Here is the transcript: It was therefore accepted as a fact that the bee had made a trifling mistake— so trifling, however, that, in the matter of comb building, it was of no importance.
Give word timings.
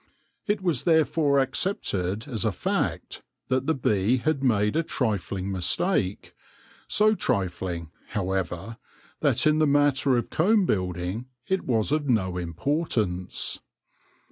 It 0.47 0.63
was 0.63 0.81
therefore 0.85 1.37
accepted 1.37 2.27
as 2.27 2.43
a 2.43 2.51
fact 2.51 3.21
that 3.49 3.67
the 3.67 3.75
bee 3.75 4.17
had 4.17 4.41
made 4.43 4.75
a 4.75 4.81
trifling 4.81 5.51
mistake— 5.51 6.33
so 6.87 7.13
trifling, 7.13 7.91
however, 8.07 8.77
that, 9.19 9.45
in 9.45 9.59
the 9.59 9.67
matter 9.67 10.17
of 10.17 10.31
comb 10.31 10.65
building, 10.65 11.27
it 11.47 11.65
was 11.65 11.91
of 11.91 12.09
no 12.09 12.37
importance. 12.37 13.59